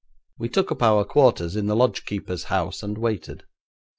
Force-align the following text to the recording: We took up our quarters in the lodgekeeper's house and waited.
We 0.39 0.49
took 0.49 0.71
up 0.71 0.81
our 0.81 1.05
quarters 1.05 1.55
in 1.55 1.67
the 1.67 1.75
lodgekeeper's 1.75 2.45
house 2.45 2.81
and 2.81 2.97
waited. 2.97 3.43